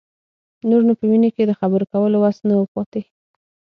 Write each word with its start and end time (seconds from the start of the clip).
نور 0.69 0.81
نو 0.87 0.93
په 0.99 1.05
مينې 1.09 1.29
کې 1.35 1.43
د 1.47 1.51
خبرو 1.59 1.85
کولو 1.93 2.17
وس 2.19 2.37
نه 2.47 2.55
و 2.57 2.65
پاتې. 2.73 3.01